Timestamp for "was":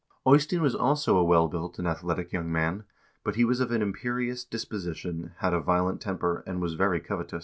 0.63-0.73, 3.45-3.59, 6.59-6.73